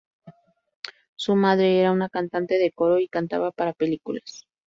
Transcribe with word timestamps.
Su 1.15 1.35
madre 1.35 1.79
era 1.79 1.91
una 1.91 2.09
cantante 2.09 2.55
de 2.57 2.71
coro 2.71 2.97
y 2.99 3.07
cantaba 3.07 3.51
para 3.51 3.73
películas. 3.73 4.47